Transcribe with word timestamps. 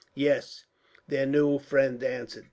"Yes," 0.15 0.65
their 1.07 1.27
new 1.27 1.59
friend 1.59 2.03
answered. 2.03 2.39